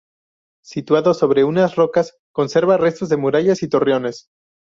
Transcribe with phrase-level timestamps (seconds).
[0.63, 4.29] Situado sobre unas rocas conserva restos de murallas y torreones.